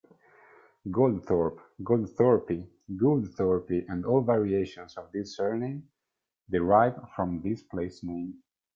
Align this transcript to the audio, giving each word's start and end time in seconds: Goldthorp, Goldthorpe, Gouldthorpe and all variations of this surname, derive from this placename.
Goldthorp, 0.87 1.59
Goldthorpe, 1.83 2.67
Gouldthorpe 2.89 3.85
and 3.87 4.03
all 4.03 4.21
variations 4.21 4.97
of 4.97 5.11
this 5.11 5.37
surname, 5.37 5.87
derive 6.49 6.95
from 7.15 7.39
this 7.43 7.61
placename. 7.71 8.33